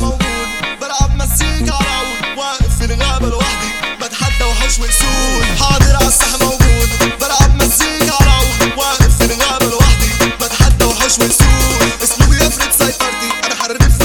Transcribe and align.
موجود 0.00 0.48
بلعب 0.80 1.16
على 1.70 2.08
واقف 2.36 2.78
في 2.78 2.84
الغابة 2.84 3.28
لوحدي 3.28 3.68
بتحدى 4.02 4.44
وحوش 4.44 4.78
موجود 6.44 6.88
بلعب 7.20 7.56
على 8.20 8.38
واقف 8.76 9.18
في 9.18 9.24
الغابة 9.24 9.66
لوحدي 9.66 10.06
بتحدى 10.40 10.84
وحوش 10.84 11.18
اسلوبي 12.02 12.36
سيطرتي 12.78 13.28
أنا 13.44 13.54
في 13.98 14.04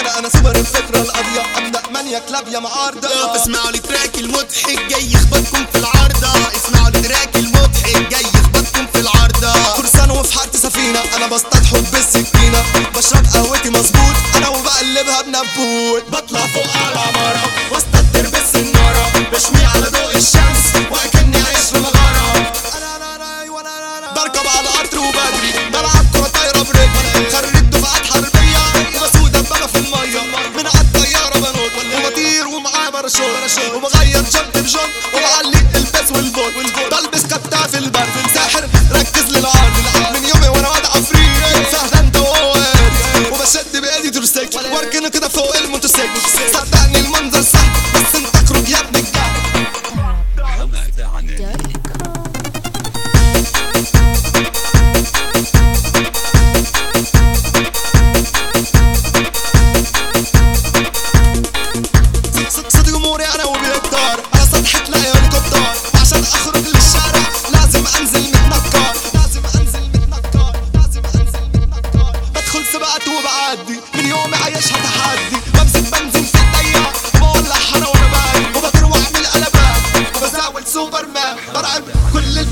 أنا 0.00 0.18
أنا 0.18 0.28
سوبر 0.28 0.56
الفكرة 0.56 0.98
ابدا 1.56 1.88
مانيا 1.92 2.18
كلاب 2.18 2.48
يا 2.48 2.58
معارضة. 2.58 3.36
اسمعوا 3.36 3.70
لي 3.70 3.78
track 3.78 4.18
المضحك 4.18 4.78
جاي 4.90 5.12
يخبطكم 5.12 5.66
في 5.72 5.78
العارضة. 5.78 6.32
اسمعوا 6.56 6.90
لي 6.90 7.00
track 7.00 7.36
أنا 11.22 11.30
بصطاد 11.30 11.64
حب 11.66 11.86
بالسكينة. 11.92 12.62
بشرب 12.96 13.26
قهوتي 13.34 13.70
مظبوط. 13.70 14.16
أنا 14.36 14.48
وبقلبها 14.48 15.22
بنبوت 15.22 16.04
بطلع 16.08 16.40
فوق 16.40 16.66
على 16.76 17.12
مرة 17.14 17.42
واصطاد 17.70 18.06
تربس 18.14 18.54
النارة 18.54 19.12
بشوي 19.32 19.64
على 19.74 19.86
ضوء 19.86 20.16
الشمس 20.16 20.62
وكأني 20.90 21.36
عايش 21.36 21.66
في 21.72 21.78
مغارة. 21.78 22.52
أنا 22.76 22.96
أنا 22.96 23.16
أنا 23.16 23.40
أيوه 23.40 23.60
أنا 23.60 23.98
أنا 23.98 24.12
بركب 24.12 24.46
على 24.46 24.68
القطر 24.68 24.98
وبجري. 24.98 25.70
بلعب 25.70 26.06
كرة 26.12 26.28
طايرة 26.28 26.62
برجلي. 26.62 27.30
خريج 27.32 27.60
دفعات 27.60 28.06
حربية 28.06 28.62
وبسود 28.96 29.32
دبابة 29.32 29.66
في 29.66 29.78
المية. 29.78 30.22
من 30.56 30.66
على 30.66 30.80
الطيارة 30.80 31.38
بنط. 31.38 31.72
وبطير 31.94 32.46
ومعايا 32.46 32.90
باراشوت. 32.90 33.74
وبغير 33.74 34.11
حمادة 51.28 51.71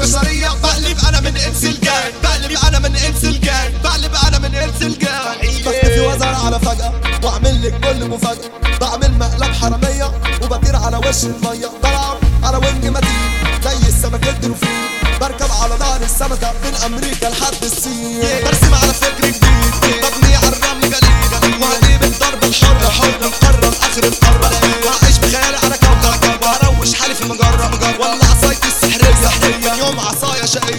البشرية 0.01 0.49
بقلب 0.63 0.99
أنا 1.09 1.21
من 1.21 1.37
إنس 1.37 1.65
الجاي 1.65 2.13
بقلب 2.23 2.59
أنا 2.67 2.79
من 2.79 2.97
إنس 2.97 3.25
الجاي 3.25 3.73
بقلب 3.85 4.13
أنا 4.27 4.39
من 4.39 4.55
إنس 4.55 4.83
الجاي 4.83 5.63
بختفي 5.67 6.01
وازعل 6.01 6.35
على 6.35 6.61
فجأة. 6.61 6.93
وأعمل 7.23 7.63
لك 7.63 7.81
كل 7.81 8.09
مفاجأة. 8.09 8.51
بعمل 8.81 9.19
مقلب 9.19 9.55
حرامية 9.55 10.05
وبطير 10.43 10.77
على 10.77 10.97
وش 10.97 11.25
المية. 11.25 11.71
بلعب 11.83 12.19
على 12.43 12.57
وينج 12.57 12.87
متين. 12.87 13.31
زي 13.65 13.89
السمك 13.89 14.29
الدولفين 14.29 14.89
بركب 15.21 15.51
على 15.63 15.75
ظهر 15.75 16.03
السمكة. 16.03 16.53
من 16.65 16.75
أمريكا 16.87 17.27
لحد 17.27 17.65
الصين. 17.65 18.21
برسم 18.45 18.75
على 18.75 18.93
فكر 18.93 19.27
جديد 19.27 20.00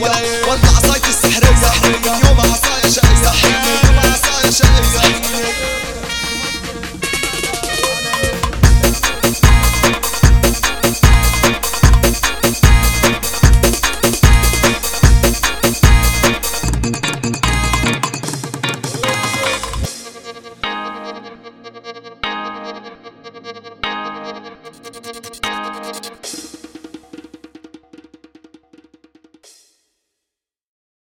وارجع 0.02 0.70
عصايتي 0.78 1.10
السحرية. 1.10 2.30
يوم 2.30 2.40
عصايه 2.40 2.92
شقية. 2.92 3.32
يوم 3.86 4.00
عصايا 4.00 4.52
شقية. 4.52 5.01